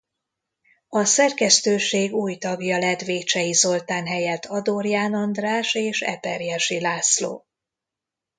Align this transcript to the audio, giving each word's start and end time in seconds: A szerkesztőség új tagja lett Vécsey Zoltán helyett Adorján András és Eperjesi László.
A 0.87 1.03
szerkesztőség 1.05 2.13
új 2.13 2.37
tagja 2.37 2.77
lett 2.77 2.99
Vécsey 3.01 3.51
Zoltán 3.53 4.05
helyett 4.07 4.45
Adorján 4.45 5.13
András 5.13 5.73
és 5.73 6.01
Eperjesi 6.01 6.81
László. 6.81 7.45